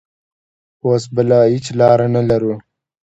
اوس 0.85 1.03
بله 1.15 1.39
هېڅ 1.53 1.65
لار 1.79 1.99
نه 2.15 2.21
لرو. 2.29 2.53